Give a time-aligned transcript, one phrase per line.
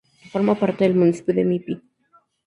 [0.31, 1.79] Forma parte del municipio de Mapimí.